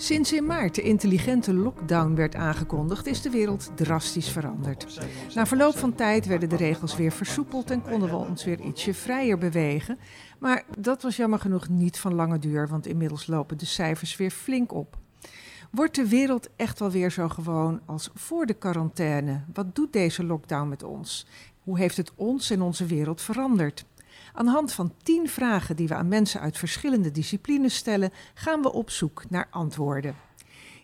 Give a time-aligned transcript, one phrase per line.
[0.00, 5.00] Sinds in maart de intelligente lockdown werd aangekondigd, is de wereld drastisch veranderd.
[5.34, 8.94] Na verloop van tijd werden de regels weer versoepeld en konden we ons weer ietsje
[8.94, 9.98] vrijer bewegen.
[10.38, 14.30] Maar dat was jammer genoeg niet van lange duur, want inmiddels lopen de cijfers weer
[14.30, 14.98] flink op.
[15.70, 19.44] Wordt de wereld echt wel weer zo gewoon als voor de quarantaine?
[19.52, 21.26] Wat doet deze lockdown met ons?
[21.62, 23.84] Hoe heeft het ons en onze wereld veranderd?
[24.32, 28.62] Aan de hand van tien vragen die we aan mensen uit verschillende disciplines stellen, gaan
[28.62, 30.27] we op zoek naar antwoorden.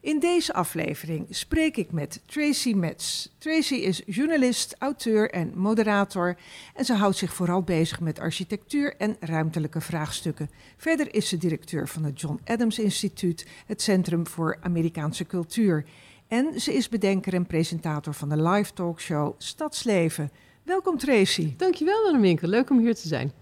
[0.04, 3.28] In deze aflevering spreek ik met Tracy Metz.
[3.38, 6.36] Tracy is journalist, auteur en moderator
[6.74, 10.50] en ze houdt zich vooral bezig met architectuur en ruimtelijke vraagstukken.
[10.76, 15.84] Verder is ze directeur van het John Adams Instituut, het Centrum voor Amerikaanse Cultuur.
[16.28, 20.30] En ze is bedenker en presentator van de live talkshow Stadsleven.
[20.62, 21.54] Welkom Tracy.
[21.56, 23.32] Dankjewel Anneminke, leuk om hier te zijn.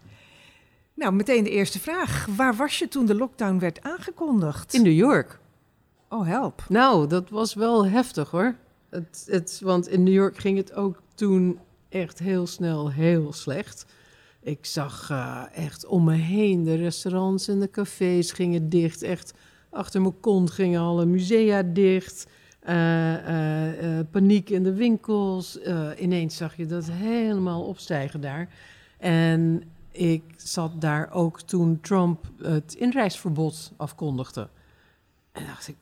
[0.95, 2.27] Nou, meteen de eerste vraag.
[2.36, 4.75] Waar was je toen de lockdown werd aangekondigd?
[4.75, 5.41] In New York.
[6.12, 6.64] Oh, help.
[6.68, 8.55] Nou, dat was wel heftig hoor.
[8.88, 13.86] Het, het, want in New York ging het ook toen echt heel snel heel slecht.
[14.40, 19.02] Ik zag uh, echt om me heen, de restaurants en de cafés gingen dicht.
[19.02, 19.34] Echt
[19.70, 22.27] achter mijn kont gingen alle musea dicht.
[22.68, 25.58] Uh, uh, paniek in de winkels.
[25.98, 28.48] ineens zag je dat helemaal opstijgen daar.
[28.98, 34.48] En ik zat daar ook toen Trump het inreisverbod afkondigde.
[35.33, 35.77] En dacht ik,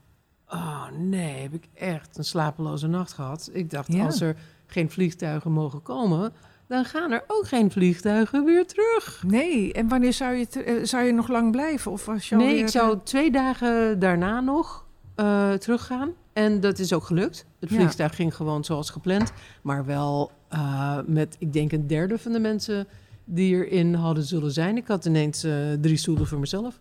[0.50, 3.50] oh nee, heb ik echt een slapeloze nacht gehad.
[3.52, 6.32] Ik dacht, als er geen vliegtuigen mogen komen,
[6.66, 9.22] dan gaan er ook geen vliegtuigen weer terug.
[9.26, 11.92] Nee, en wanneer zou je, uh, zou je nog lang blijven?
[11.92, 16.10] Of was je nee, ik zou twee dagen daarna nog uh, teruggaan.
[16.32, 17.46] En dat is ook gelukt.
[17.60, 18.16] Het vliegtuig ja.
[18.16, 19.32] ging gewoon zoals gepland.
[19.62, 22.86] Maar wel uh, met, ik denk, een derde van de mensen
[23.24, 24.76] die erin hadden zullen zijn.
[24.76, 26.80] Ik had ineens uh, drie stoelen voor mezelf.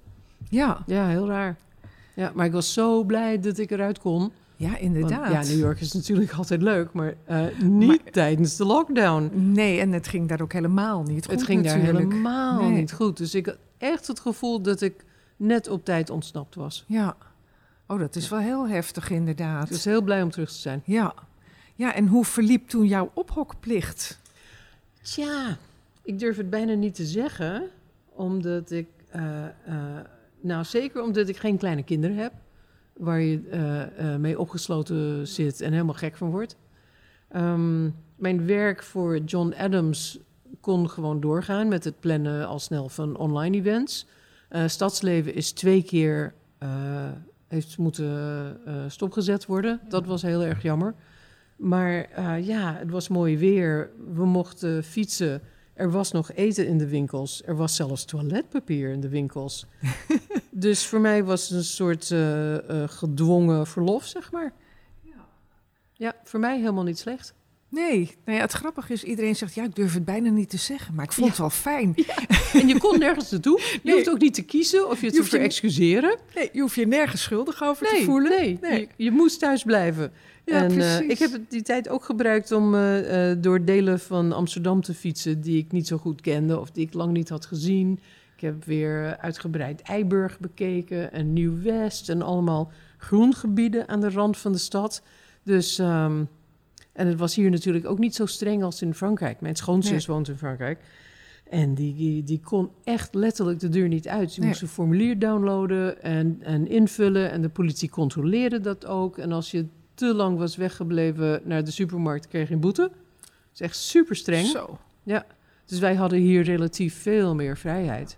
[0.50, 0.84] Ja.
[0.86, 1.58] Ja, heel raar.
[2.14, 4.32] Ja, maar ik was zo blij dat ik eruit kon.
[4.56, 5.32] Ja, inderdaad.
[5.32, 9.32] Want, ja, New York is natuurlijk altijd leuk, maar uh, niet maar, tijdens de lockdown.
[9.34, 11.94] Nee, en het ging daar ook helemaal niet goed Het ging natuurlijk.
[11.94, 12.72] daar helemaal nee.
[12.72, 13.18] niet goed.
[13.18, 15.06] Dus ik had echt het gevoel dat ik
[15.38, 16.84] net op tijd ontsnapt was.
[16.88, 17.16] Ja.
[17.88, 19.66] Oh, dat is wel heel heftig inderdaad.
[19.66, 20.82] Ik was heel blij om terug te zijn.
[20.86, 21.14] Ja.
[21.76, 24.20] Ja, en hoe verliep toen jouw ophokplicht?
[25.02, 25.58] Tja,
[26.02, 27.70] ik durf het bijna niet te zeggen,
[28.10, 29.22] omdat ik, uh,
[29.68, 30.00] uh,
[30.42, 32.34] nou zeker omdat ik geen kleine kinderen heb,
[32.94, 33.42] waar je
[34.00, 36.58] uh, mee opgesloten zit en helemaal gek van wordt.
[37.36, 40.20] Um, mijn werk voor John Adams
[40.62, 44.08] kon gewoon doorgaan met het plannen al snel van online events.
[44.66, 46.34] Stadsleven is twee keer
[47.48, 48.58] heeft moeten
[48.88, 49.80] stopgezet worden.
[49.90, 50.96] Dat was heel erg jammer.
[51.56, 53.90] Maar ja, het was mooi weer.
[54.14, 55.42] We mochten fietsen.
[55.80, 57.42] Er was nog eten in de winkels.
[57.46, 59.66] Er was zelfs toiletpapier in de winkels.
[60.50, 64.54] dus voor mij was het een soort uh, uh, gedwongen verlof, zeg maar.
[65.02, 65.28] Ja.
[65.94, 67.34] ja, voor mij helemaal niet slecht.
[67.70, 70.58] Nee, nou ja, het grappige is, iedereen zegt, ja, ik durf het bijna niet te
[70.58, 71.32] zeggen, maar ik vond ja.
[71.32, 71.94] het wel fijn.
[71.96, 72.16] Ja.
[72.54, 73.60] En je kon nergens naartoe.
[73.60, 73.94] Je nee.
[73.94, 76.18] hoeft ook niet te kiezen of je het je te excuseren.
[76.36, 78.30] Nee, je hoeft je nergens schuldig over nee, te voelen.
[78.30, 78.80] Nee, nee.
[78.80, 80.12] Je, je moest thuis blijven.
[80.46, 84.32] Ja, en uh, ik heb die tijd ook gebruikt om uh, uh, door delen van
[84.32, 87.46] Amsterdam te fietsen die ik niet zo goed kende of die ik lang niet had
[87.46, 88.00] gezien.
[88.36, 94.52] Ik heb weer uitgebreid Eiburg bekeken en Nieuw-West en allemaal groengebieden aan de rand van
[94.52, 95.02] de stad.
[95.44, 96.30] Dus, um,
[97.00, 99.42] en het was hier natuurlijk ook niet zo streng als in Frankrijk.
[99.42, 100.16] Mijn schoonzus nee.
[100.16, 100.80] woont in Frankrijk.
[101.50, 104.32] En die, die, die, kon echt letterlijk de deur niet uit.
[104.32, 104.50] Ze nee.
[104.50, 107.32] moest een formulier downloaden en, en invullen.
[107.32, 109.18] En de politie controleerde dat ook.
[109.18, 112.92] En als je te lang was weggebleven naar de supermarkt, kreeg je een boete.
[113.22, 114.46] Dat is echt super streng.
[114.46, 114.78] Zo.
[115.04, 115.26] Ja.
[115.66, 118.18] Dus wij hadden hier relatief veel meer vrijheid.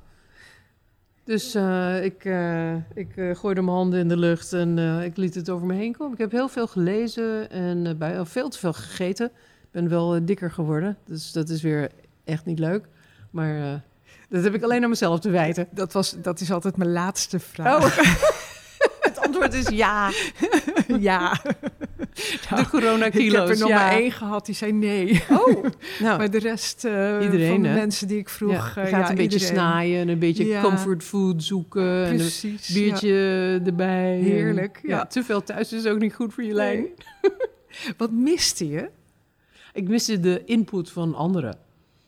[1.32, 5.36] Dus uh, ik, uh, ik uh, gooide mijn handen in de lucht en ik liet
[5.36, 6.14] het over me heen komen.
[6.14, 9.26] Ik heb heel veel gelezen en bij, veel te veel gegeten.
[9.62, 11.90] Ik ben wel dikker geworden, dus dat is weer
[12.24, 12.88] echt niet leuk.
[13.30, 13.82] Maar
[14.30, 15.68] dat heb ik alleen aan mezelf te wijten.
[15.72, 17.84] Dat, was, dat is altijd mijn laatste vraag.
[17.84, 17.98] Oh.
[19.10, 20.12] het antwoord is ja.
[21.10, 21.42] ja.
[22.50, 23.42] Nou, de coronakilo's.
[23.42, 23.76] Ik heb er nog ja.
[23.76, 25.24] maar één gehad die zei nee.
[25.30, 25.64] Oh,
[26.00, 26.18] nou.
[26.18, 28.52] maar de rest uh, iedereen, van de mensen die ik vroeg...
[28.52, 29.56] Ja, uh, gaat ja, een beetje iedereen.
[29.56, 30.62] snaaien en een beetje Ja.
[30.62, 32.08] comfort food zoeken.
[32.16, 34.18] Precies, en een biertje erbij.
[34.18, 35.06] Heerlijk, ja.
[35.06, 36.86] Te veel thuis is ook niet goed voor je lijn.
[37.98, 38.90] Wat miste je?
[39.74, 41.58] Ik miste de input van anderen.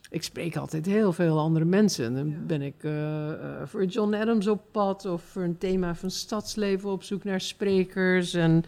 [0.09, 2.15] ik spreek altijd heel veel andere mensen.
[2.15, 6.11] Dan ben ik eh, eh, voor John Adams op pad of voor een thema van
[6.11, 8.33] stadsleven op zoek naar sprekers.
[8.33, 8.63] En uh,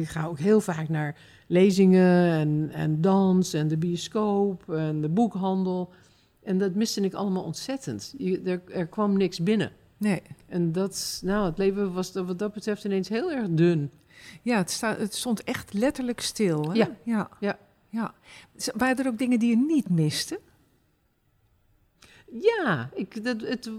[0.00, 1.16] ik ga ook heel vaak naar
[1.46, 5.92] lezingen en, en dans en de bioscoop en de boekhandel.
[6.42, 8.14] En dat miste ik allemaal ontzettend.
[8.18, 9.72] Je, er, er kwam niks binnen.
[9.96, 10.22] Nee.
[10.46, 13.90] En dat, nou, het leven was wat dat betreft ineens heel erg dun.
[14.42, 16.62] Ja, het, sta, het stond echt letterlijk stil.
[16.70, 16.72] Hè?
[16.72, 16.90] Ja.
[17.02, 17.28] ja.
[17.40, 17.58] Ja.
[17.88, 18.14] ja.
[18.74, 20.40] Waren er ook dingen die je niet miste?
[22.40, 23.70] Ja, ik, dat, het,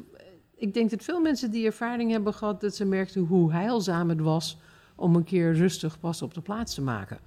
[0.56, 2.62] ik denk dat veel mensen die ervaring hebben gehad...
[2.62, 4.58] dat ze merkten hoe heilzaam het was
[4.96, 7.20] om een keer rustig pas op de plaats te maken.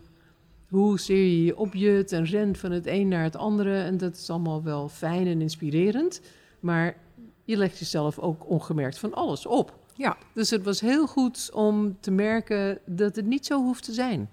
[0.68, 3.82] Hoe zeer je je opjut en rent van het een naar het andere.
[3.82, 6.20] En dat is allemaal wel fijn en inspirerend.
[6.60, 6.96] Maar
[7.44, 9.78] je legt jezelf ook ongemerkt van alles op.
[9.94, 10.16] Ja.
[10.32, 14.30] Dus het was heel goed om te merken dat het niet zo hoeft te zijn.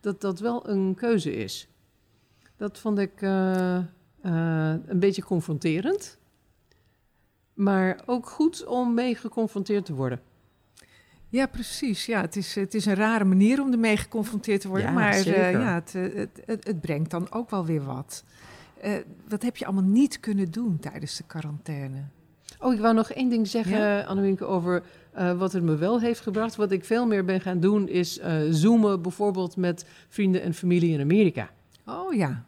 [0.00, 1.68] Dat dat wel een keuze is.
[2.56, 3.78] Dat vond ik uh,
[4.22, 6.18] uh, een beetje confronterend.
[7.54, 10.20] Maar ook goed om mee geconfronteerd te worden.
[11.36, 12.06] Ja, precies.
[12.06, 14.86] Ja, het, is, het is een rare manier om ermee geconfronteerd te worden.
[14.86, 15.26] Ja, maar.
[15.26, 18.24] Uh, ja, het, het, het, het, brengt dan ook wel weer wat.
[19.28, 22.02] wat heb je allemaal niet kunnen doen tijdens de quarantaine?
[22.60, 24.44] Oh, ik wou nog één ding zeggen, Ja?
[24.44, 24.82] over
[25.18, 26.56] uh, wat het me wel heeft gebracht.
[26.56, 31.00] Wat ik veel meer ben gaan doen, is zoomen bijvoorbeeld met vrienden en familie in
[31.00, 31.50] Amerika.
[31.86, 32.44] Oh ja.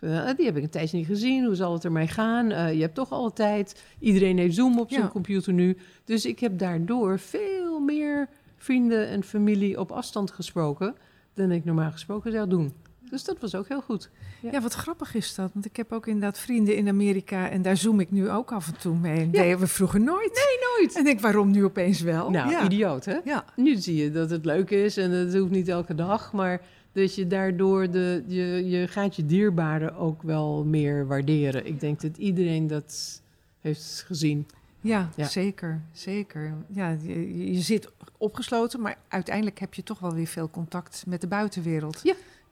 [0.00, 1.44] Uh, die heb ik een tijdje niet gezien.
[1.44, 2.48] Hoe zal het ermee gaan?
[2.74, 3.82] je hebt toch alle tijd.
[3.98, 5.08] Iedereen heeft Zoom op zijn Ja.
[5.08, 5.76] computer nu.
[6.04, 10.94] Dus ik heb daardoor veel meer vrienden en familie op afstand gesproken...
[11.34, 12.72] dan ik normaal gesproken zou doen.
[13.10, 14.10] Dus dat was ook heel goed.
[14.40, 14.52] Ja.
[14.52, 14.60] ja.
[14.60, 15.50] wat grappig is dat.
[15.52, 18.66] Want ik heb ook inderdaad vrienden in Amerika en daar zoom ik nu ook af
[18.66, 19.20] en toe mee.
[19.20, 19.42] En Ja.
[19.42, 20.32] deden we vroeger nooit.
[20.34, 20.96] Nee, nooit.
[20.96, 22.30] En ik, waarom nu opeens wel?
[22.30, 22.64] Nou, ja.
[22.64, 23.18] idioot, hè?
[23.24, 23.44] Ja.
[23.56, 26.60] Nu zie je dat het leuk is en het hoeft niet elke dag, maar
[26.92, 31.66] dat je daardoor de, je, je gaat je dierbaren ook wel meer waarderen.
[31.66, 33.22] Ik denk dat iedereen dat
[33.60, 34.46] heeft gezien.
[34.80, 35.26] Ja, Ja.
[35.28, 35.80] zeker.
[35.92, 36.54] Zeker.
[36.68, 37.88] Ja, je, je zit
[38.18, 42.00] opgesloten, maar uiteindelijk heb je toch wel weer veel contact met de buitenwereld.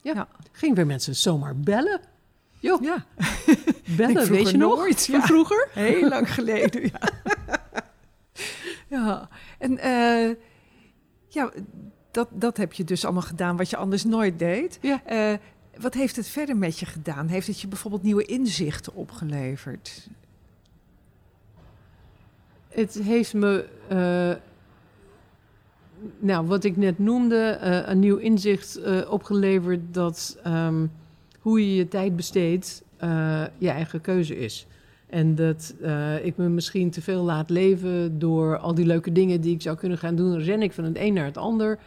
[0.03, 0.29] Ja.
[0.53, 2.01] Ging weer mensen zomaar bellen?
[2.61, 3.05] Joh, Ja,
[3.97, 4.77] bellen, weet je nog?
[4.77, 5.27] nooit, Van ja.
[5.27, 5.69] vroeger?
[5.73, 6.83] heel lang geleden.
[6.83, 7.01] Ja.
[8.97, 9.29] ja.
[9.59, 10.35] En eh,
[11.29, 11.51] ja,
[12.11, 14.79] dat, dat heb je dus allemaal gedaan wat je anders nooit deed.
[14.83, 15.05] Ja.
[15.05, 15.39] Eh,
[15.81, 17.27] wat heeft het verder met je gedaan?
[17.29, 20.09] Heeft het je bijvoorbeeld nieuwe inzichten opgeleverd?
[22.69, 24.33] Het heeft me, eh,
[26.19, 30.87] nou, wat ik net noemde, eh, een nieuw inzicht eh, opgeleverd dat ehm,
[31.41, 32.87] hoe je je tijd besteedt
[33.59, 34.67] je eigen keuze is.
[35.07, 35.75] En dat
[36.23, 39.77] ik me misschien te veel laat leven door al die leuke dingen die ik zou
[39.77, 40.39] kunnen gaan doen.
[40.39, 41.79] Ren ik van het een naar het ander.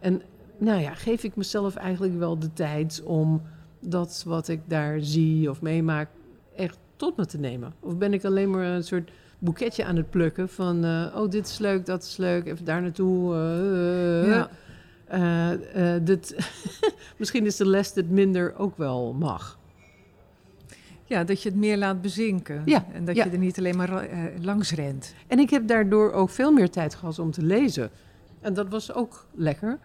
[0.00, 0.22] En
[0.58, 3.42] nou ja, geef ik mezelf eigenlijk wel de tijd om
[3.80, 6.08] dat wat ik daar zie of meemaak
[6.56, 7.74] echt tot me te nemen.
[7.80, 10.84] Of ben ik alleen maar een soort boeketje aan het plukken van...
[10.84, 13.34] eh, oh, dit is leuk, dat is leuk, even daar naartoe.
[13.34, 14.48] eh, Ja.
[15.74, 16.36] eh, dit,
[17.18, 19.58] misschien is de les dat minder ook wel mag.
[21.04, 22.62] ja, dat je het meer laat bezinken.
[22.64, 23.24] Ja, En dat ja.
[23.24, 24.06] je er niet alleen maar
[24.40, 25.14] langs rent.
[25.26, 27.90] En ik heb daardoor ook veel meer tijd gehad om te lezen.
[28.40, 29.78] En dat was ook lekker.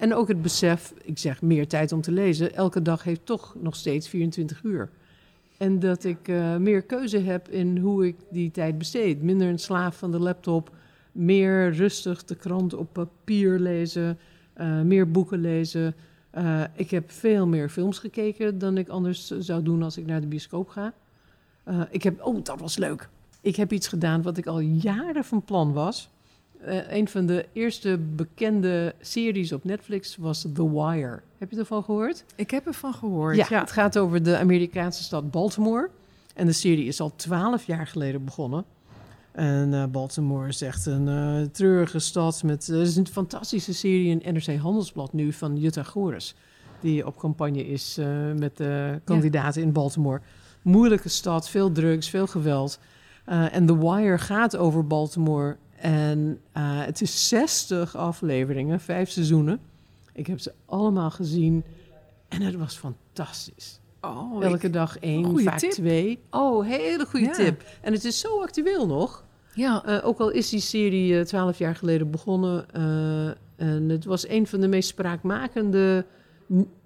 [0.00, 2.54] En ook het besef, ik zeg meer tijd om te lezen.
[2.54, 4.90] Elke dag heeft toch nog steeds 24 uur.
[5.58, 9.22] En dat ik eh, meer keuze heb in hoe ik die tijd besteed.
[9.22, 10.70] Minder een slaaf van de laptop.
[11.12, 14.18] Meer rustig de krant op papier lezen.
[14.54, 15.94] eh, meer boeken lezen.
[16.30, 20.20] Eh, ik heb veel meer films gekeken dan ik anders zou doen als ik naar
[20.20, 20.92] de bioscoop ga.
[21.90, 23.08] Ik heb, oh, dat was leuk.
[23.40, 26.10] Ik heb iets gedaan wat ik al jaren van plan was.
[26.64, 31.20] Eh, een van de eerste bekende series op Netflix was The Wire.
[31.38, 32.24] Heb je ervan gehoord?
[32.34, 33.36] Ik heb ervan gehoord.
[33.36, 35.88] Ja, Ja, het gaat over de Amerikaanse stad Baltimore.
[36.34, 38.64] En de serie is al twaalf jaar geleden begonnen.
[39.32, 42.42] En eh, Baltimore is echt een eh, treurige stad.
[42.42, 46.34] Met, er is een fantastische serie in NRC Handelsblad nu van Jutta Gores.
[46.80, 47.98] Die op campagne is
[48.36, 50.20] met de kandidaten in Baltimore.
[50.62, 52.78] Moeilijke stad, veel drugs, veel geweld.
[53.24, 55.56] En The Wire gaat over Baltimore.
[55.84, 59.60] En eh, het is 60 afleveringen, vijf seizoenen.
[60.12, 61.64] Ik heb ze allemaal gezien.
[62.28, 63.80] En het was fantastisch.
[64.00, 65.70] Oh, Elke ik- dag één, vaak tip.
[65.70, 66.18] twee.
[66.30, 67.32] Oh, hele goede Ja.
[67.32, 67.62] tip.
[67.80, 69.24] En het is zo actueel nog.
[69.54, 72.66] ja, Eh, ook al is die serie eh, twaalf jaar geleden begonnen.
[73.56, 76.04] en het was een van de meest spraakmakende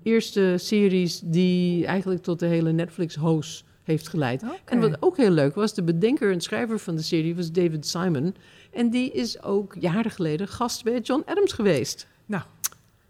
[0.03, 1.21] eerste series...
[1.25, 4.43] die eigenlijk tot de hele Netflix-host heeft geleid.
[4.65, 7.87] En wat ook heel leuk was, de bedenker en schrijver van de serie was David
[7.87, 8.35] Simon.
[8.73, 12.07] En die is ook jaren geleden gast bij John Adams geweest.
[12.27, 12.43] Nou.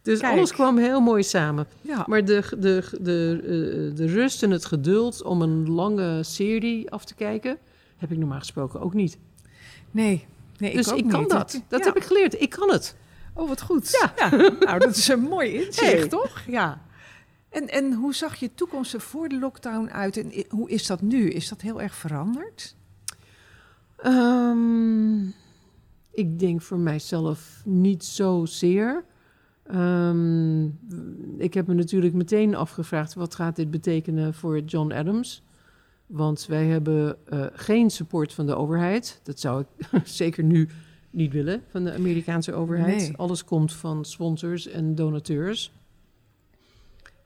[0.03, 0.33] Dus Kijk.
[0.37, 1.67] alles kwam heel mooi samen.
[1.81, 2.05] Ja.
[2.07, 7.05] Maar de, de, de, eh, de rust en het geduld om een lange serie af
[7.05, 7.59] te kijken,
[7.97, 9.19] heb ik normaal gesproken ook niet.
[9.91, 10.27] Nee,
[10.59, 11.31] nee dus ik, ook ik kan niet.
[11.31, 11.63] dat.
[11.69, 11.87] Dat Ja.
[11.87, 12.41] heb ik geleerd.
[12.41, 12.97] Ik kan het.
[13.35, 13.99] Oh, wat goed.
[14.17, 14.31] Ja.
[14.61, 16.09] nou, dat is een mooi inzicht, Hey.
[16.09, 16.43] toch?
[16.47, 16.81] Ja.
[17.49, 21.01] En, en hoe zag je toekomst er voor de lockdown uit en hoe is dat
[21.01, 21.31] nu?
[21.31, 22.77] Is dat heel erg veranderd?
[23.97, 25.27] Ehm,
[26.11, 29.05] ik denk voor mijzelf niet zozeer.
[29.63, 30.65] Ehm,
[31.37, 35.43] ik heb me natuurlijk meteen afgevraagd: wat gaat dit betekenen voor John Adams?
[36.07, 39.21] Want wij hebben eh, geen support van de overheid.
[39.23, 39.89] Dat zou ik
[40.23, 40.69] zeker nu
[41.11, 42.97] niet willen van de Amerikaanse overheid.
[42.97, 43.17] Nee.
[43.17, 45.73] Alles komt van sponsors en donateurs.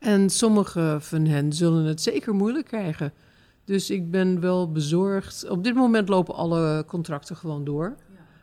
[0.02, 3.12] En sommige van hen zullen het zeker moeilijk krijgen.
[3.64, 5.48] Dus ik ben wel bezorgd.
[5.48, 7.96] Op dit moment lopen alle contracten gewoon door.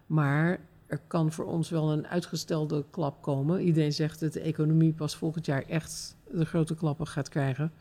[0.06, 3.62] Maar er kan voor ons wel een uitgestelde klap komen.
[3.62, 7.72] Iedereen zegt dat de economie pas volgend jaar echt de grote klappen gaat krijgen.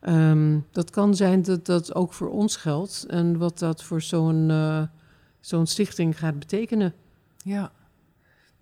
[0.00, 3.04] Ehm, dat kan zijn dat dat ook voor ons geldt.
[3.08, 4.82] En wat dat voor zo'n eh,
[5.40, 6.94] zo'n stichting gaat betekenen.
[7.36, 7.72] Ja.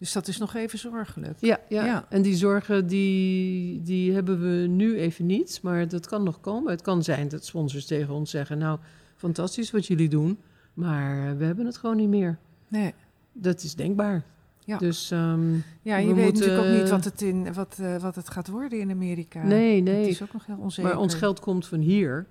[0.01, 1.37] Dus dat is nog even zorgelijk.
[1.41, 1.85] Ja, ja.
[1.85, 2.07] Ja.
[2.09, 5.59] en die zorgen die, die hebben we nu even niet.
[5.63, 6.71] Maar dat kan nog komen.
[6.71, 8.59] Het kan zijn dat sponsors tegen ons zeggen...
[8.59, 8.79] nou,
[9.17, 10.39] fantastisch wat jullie doen,
[10.75, 12.39] maar we hebben het gewoon niet meer.
[12.69, 12.95] Nee.
[13.33, 14.23] Dat is denkbaar.
[14.65, 14.79] Ja.
[14.79, 15.53] Dus ehm,
[15.83, 18.31] Ja, je We weet moeten- natuurlijk ook niet wat het, in, wat, eh, wat het
[18.31, 19.43] gaat worden in Amerika.
[19.43, 20.09] nee, Het nee.
[20.09, 20.91] is ook nog heel onzeker.
[20.91, 22.27] Maar ons geld komt van hier.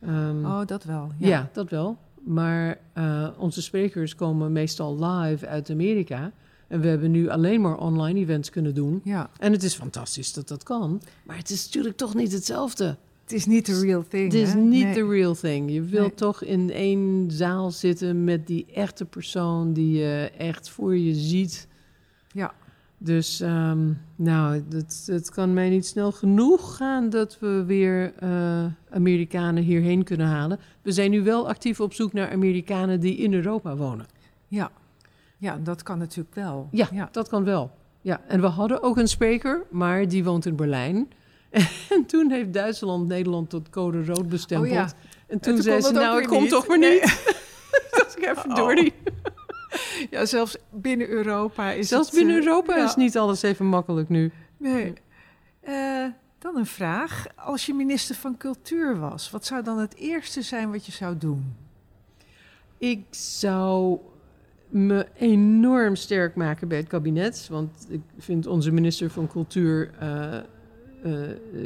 [0.00, 1.12] Ehm, Oh, dat wel.
[1.18, 1.28] ja.
[1.28, 1.50] Ja.
[1.52, 1.98] dat wel.
[2.24, 6.32] Maar eh, onze sprekers komen meestal live uit Amerika.
[6.68, 9.00] En we hebben nu alleen maar online events kunnen doen.
[9.04, 9.30] ja.
[9.38, 11.02] En het is fantastisch dat dat kan.
[11.24, 12.96] Maar het is natuurlijk toch niet hetzelfde.
[13.22, 14.24] Het is niet de real thing.
[14.32, 14.58] Het is hè?
[14.58, 14.94] niet Nee.
[14.94, 15.72] de real thing.
[15.72, 16.14] Je wilt Nee.
[16.14, 21.68] toch in één zaal zitten met die echte persoon die je echt voor je ziet.
[22.32, 22.54] Ja.
[22.98, 28.64] Dus ehm, nou, het, het kan mij niet snel genoeg gaan dat we weer eh,
[28.90, 30.58] Amerikanen hierheen kunnen halen.
[30.82, 34.06] We zijn nu wel actief op zoek naar Amerikanen die in Europa wonen.
[34.48, 34.70] Ja.
[35.38, 36.68] Ja, dat kan natuurlijk wel.
[36.70, 37.08] Ja, ja.
[37.12, 37.70] dat kan wel.
[38.00, 41.08] Ja, en we hadden ook een spreker, maar die woont in Berlijn.
[41.90, 44.70] En toen heeft Duitsland Nederland tot code rood bestempeld.
[44.70, 44.88] Oh ja.
[45.26, 46.50] En toen toen zei ze, nou, komt niet.
[46.50, 46.92] toch maar Nee.
[47.00, 47.36] niet.
[47.96, 48.56] dat ik even Oh.
[48.56, 48.92] door die.
[50.10, 52.16] Ja, zelfs binnen Europa is Zelfs het...
[52.18, 54.32] binnen eh, Europa is niet alles even makkelijk nu.
[54.56, 54.92] Nee.
[55.60, 56.04] Eh,
[56.38, 57.26] dan een vraag.
[57.36, 61.16] Als je minister van Cultuur was, wat zou dan het eerste zijn wat je zou
[61.18, 61.54] doen?
[62.78, 63.98] Ik zou
[64.68, 67.46] me enorm sterk maken bij het kabinet.
[67.50, 70.42] Want ik vind onze minister van Cultuur eh, eh,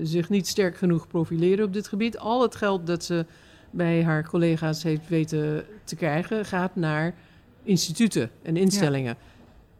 [0.02, 2.18] zich niet sterk genoeg profileren op dit gebied.
[2.18, 3.26] Al het geld dat ze
[3.70, 7.14] bij haar collega's heeft weten te krijgen, gaat naar
[7.62, 9.16] instituten en instellingen.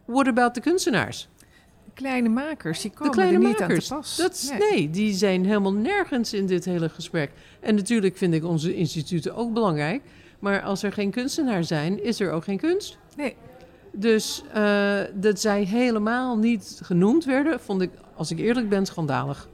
[0.05, 1.29] What about de kunstenaars?
[1.85, 4.17] De kleine makers, die komen kleine er niet makers, aan te pas.
[4.17, 4.69] Dat, Nee.
[4.69, 4.89] nee.
[4.89, 7.31] die zijn helemaal nergens in dit hele gesprek.
[7.59, 10.01] En natuurlijk vind ik onze instituten ook belangrijk.
[10.39, 12.97] Maar als er geen kunstenaar zijn, is er ook geen kunst.
[13.17, 13.35] Nee.
[13.91, 19.47] Dus eh, dat zij helemaal niet genoemd werden, vond ik, als ik eerlijk ben, schandalig.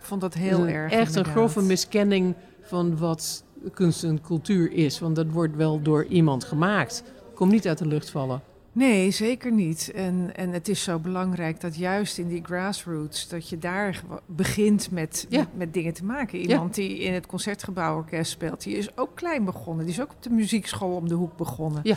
[0.00, 0.92] Ik vond dat heel Dus erg.
[0.92, 1.26] Echt inderdaad.
[1.26, 4.98] een grove miskenning van wat kunst en cultuur is.
[4.98, 7.02] Want dat wordt wel door iemand gemaakt.
[7.34, 8.42] Komt niet uit de lucht vallen.
[8.72, 9.92] Nee, zeker niet.
[9.94, 14.90] En, en het is zo belangrijk dat juist in die grassroots, dat je daar begint
[14.90, 15.38] met, Ja.
[15.38, 16.38] met, met dingen te maken.
[16.38, 19.84] Iemand die in het Concertgebouworkest speelt, die is ook klein begonnen.
[19.84, 21.80] Die is ook op de muziekschool om de hoek begonnen.
[21.84, 21.96] Ja.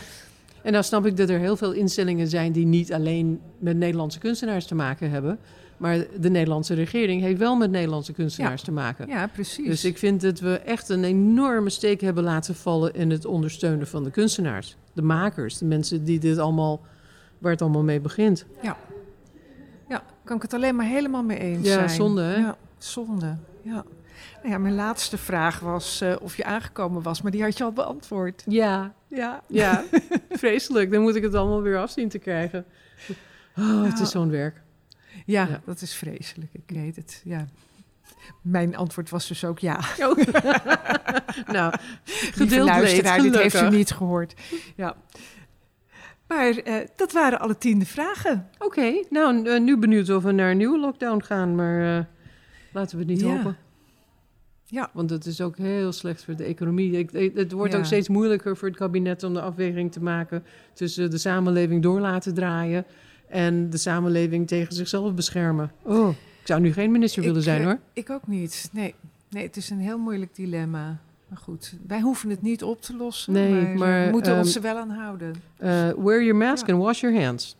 [0.64, 4.18] En dan snap ik dat er heel veel instellingen zijn die niet alleen met Nederlandse
[4.18, 5.38] kunstenaars te maken hebben.
[5.76, 9.08] Maar de Nederlandse regering heeft wel met Nederlandse kunstenaars te maken.
[9.08, 9.66] Ja, precies.
[9.66, 13.86] Dus ik vind dat we echt een enorme steek hebben laten vallen in het ondersteunen
[13.86, 14.76] van de kunstenaars.
[14.92, 16.80] De makers, de mensen die dit allemaal,
[17.38, 18.44] waar het allemaal mee begint.
[18.62, 18.76] Ja,
[20.24, 21.90] kan ik het alleen maar helemaal mee eens Ja, zijn.
[21.90, 22.36] zonde, hè?
[22.36, 23.36] Ja, zonde.
[23.62, 23.84] Ja.
[24.42, 27.64] Nou ja, mijn laatste vraag was eh, of je aangekomen was, maar die had je
[27.64, 28.42] al beantwoord.
[28.46, 29.42] Ja, Ja.
[29.48, 29.84] ja,
[30.30, 30.90] vreselijk.
[30.92, 32.64] Dan moet ik het allemaal weer afzien te krijgen.
[33.58, 34.62] Oh, het is zo'n werk.
[35.26, 35.60] Ja, Ja.
[35.64, 36.50] dat is vreselijk.
[36.52, 37.20] Ik weet het.
[37.24, 37.46] Ja.
[38.42, 39.76] Mijn antwoord was dus ook ja.
[40.08, 40.16] Oh.
[41.56, 41.74] nou,
[42.34, 44.34] leed, luisteraar, dit heeft u niet gehoord.
[44.76, 44.96] Ja.
[46.26, 48.48] Maar eh, dat waren alle tiende vragen.
[48.58, 52.04] Oké, nou, eh, nu benieuwd of we naar een nieuwe lockdown gaan, maar eh,
[52.72, 53.26] laten we het niet Ja.
[53.36, 53.56] hopen.
[54.74, 54.90] Ja.
[54.92, 56.98] Want het is ook heel slecht voor de economie.
[56.98, 57.78] Ik, het wordt Ja.
[57.78, 62.00] ook steeds moeilijker voor het kabinet om de afweging te maken tussen de samenleving door
[62.00, 62.84] laten draaien
[63.28, 65.72] en de samenleving tegen zichzelf beschermen.
[65.82, 66.08] Oh,
[66.40, 67.78] ik zou nu geen minister willen Ik, zijn eh, hoor.
[67.92, 68.68] Ik ook niet.
[68.72, 68.94] Nee.
[69.30, 70.98] nee, het is een heel moeilijk dilemma.
[71.28, 73.32] Maar goed, wij hoeven het niet op te lossen.
[73.32, 75.34] Nee, maar, maar, we moeten ehm, ons er wel aan houden.
[75.56, 76.72] Eh, wear your mask ja.
[76.72, 77.56] and wash your hands.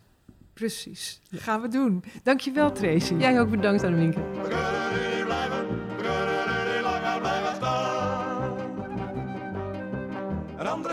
[0.53, 1.19] Precies.
[1.29, 2.03] Dat gaan we doen.
[2.23, 3.15] Dankjewel, Tracy.
[3.15, 4.19] Jij ook bedankt, Annemieke.
[4.19, 4.74] We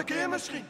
[0.05, 0.65] keer misschien.